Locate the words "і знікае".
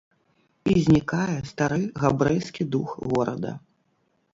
0.71-1.37